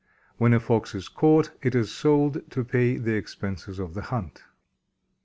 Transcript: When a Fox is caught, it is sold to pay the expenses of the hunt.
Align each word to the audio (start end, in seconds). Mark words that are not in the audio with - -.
When 0.37 0.51
a 0.55 0.59
Fox 0.59 0.95
is 0.95 1.07
caught, 1.07 1.51
it 1.61 1.75
is 1.75 1.91
sold 1.93 2.49
to 2.49 2.63
pay 2.63 2.97
the 2.97 3.13
expenses 3.13 3.77
of 3.77 3.93
the 3.93 4.01
hunt. 4.01 4.41